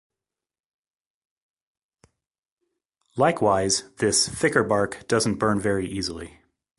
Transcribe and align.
Likewise, 3.17 3.83
this 3.97 4.27
thicker 4.27 4.63
bark 4.63 5.07
doesn't 5.07 5.35
burn 5.35 5.59
very 5.59 5.85
easily. 5.87 6.39